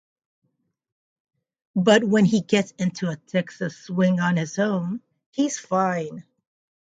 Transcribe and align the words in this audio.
But 1.75 2.03
when 2.03 2.25
he 2.25 2.41
gets 2.41 2.71
into 2.79 3.11
a 3.11 3.17
Texas 3.17 3.77
swing 3.77 4.19
on 4.19 4.35
his 4.37 4.57
own 4.57 5.01
he's 5.31 5.59
fine. 5.59 6.25